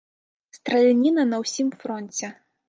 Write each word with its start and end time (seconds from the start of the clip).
Страляніна 0.57 1.27
на 1.35 1.41
ўсім 1.45 1.69
фронце. 1.85 2.33